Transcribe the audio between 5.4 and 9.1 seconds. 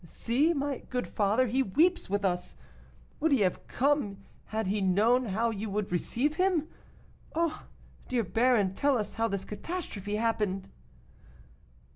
you would receive him? Ah, dear baron, tell